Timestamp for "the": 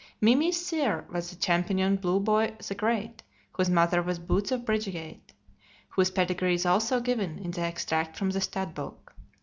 1.29-1.35, 2.67-2.73, 7.51-7.61, 8.31-8.41